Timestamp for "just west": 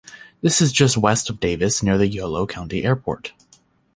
0.71-1.29